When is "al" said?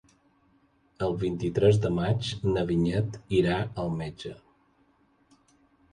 3.85-3.93